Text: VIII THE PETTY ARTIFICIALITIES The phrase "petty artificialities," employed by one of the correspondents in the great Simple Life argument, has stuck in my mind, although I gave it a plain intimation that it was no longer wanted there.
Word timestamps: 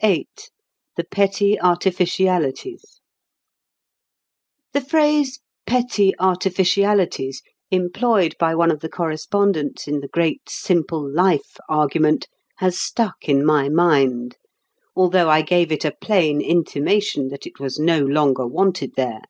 VIII 0.00 0.28
THE 0.96 1.02
PETTY 1.02 1.58
ARTIFICIALITIES 1.60 3.00
The 4.72 4.80
phrase 4.80 5.40
"petty 5.66 6.14
artificialities," 6.20 7.42
employed 7.72 8.36
by 8.38 8.54
one 8.54 8.70
of 8.70 8.78
the 8.78 8.88
correspondents 8.88 9.88
in 9.88 9.98
the 9.98 10.06
great 10.06 10.48
Simple 10.48 11.04
Life 11.12 11.56
argument, 11.68 12.28
has 12.58 12.78
stuck 12.78 13.28
in 13.28 13.44
my 13.44 13.68
mind, 13.68 14.36
although 14.94 15.28
I 15.28 15.42
gave 15.42 15.72
it 15.72 15.84
a 15.84 15.96
plain 16.00 16.40
intimation 16.40 17.26
that 17.30 17.44
it 17.44 17.58
was 17.58 17.80
no 17.80 17.98
longer 17.98 18.46
wanted 18.46 18.92
there. 18.94 19.22